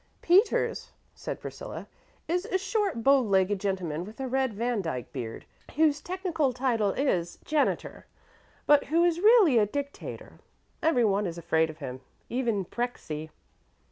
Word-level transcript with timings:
"Peters," 0.23 0.93
said 1.13 1.39
Priscilla, 1.39 1.85
"is 2.27 2.45
a 2.45 2.57
short, 2.57 3.03
bow 3.03 3.19
legged 3.21 3.59
gentleman 3.59 4.03
with 4.03 4.19
a 4.19 4.27
red 4.27 4.51
Vandyke 4.51 5.13
beard, 5.13 5.45
whose 5.75 6.01
technical 6.01 6.53
title 6.53 6.89
is 6.93 7.37
janitor, 7.45 8.07
but 8.65 8.85
who 8.85 9.03
is 9.03 9.19
really 9.19 9.63
dictator. 9.67 10.39
Every 10.81 11.05
one 11.05 11.27
is 11.27 11.37
afraid 11.37 11.69
of 11.69 11.77
him 11.77 12.01
even 12.29 12.65
Prexy." 12.65 13.29